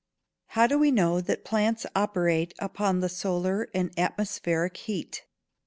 [0.53, 0.57] 226.
[0.57, 5.27] _How do we know that plants operate upon the solar and atmospheric heat?